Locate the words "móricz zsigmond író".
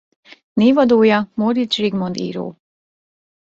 1.33-2.57